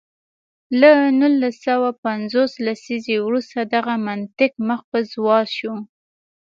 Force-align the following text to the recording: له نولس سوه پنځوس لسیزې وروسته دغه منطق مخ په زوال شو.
له 0.79 0.91
نولس 1.19 1.55
سوه 1.67 1.89
پنځوس 2.05 2.51
لسیزې 2.67 3.17
وروسته 3.25 3.59
دغه 3.75 3.93
منطق 4.07 4.51
مخ 4.67 4.81
په 4.91 4.99
زوال 5.11 5.45
شو. 5.57 5.73